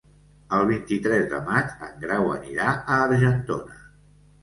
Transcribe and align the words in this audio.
El 0.59 0.63
vint-i-tres 0.69 1.27
de 1.35 1.43
maig 1.51 1.77
en 1.89 1.93
Grau 2.07 2.35
anirà 2.39 2.75
a 2.79 3.01
Argentona. 3.07 3.83